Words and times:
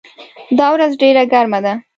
دا 0.57 0.67
ورځ 0.73 0.91
ډېره 1.01 1.23
ګرمه 1.31 1.59
ده. 1.65 1.73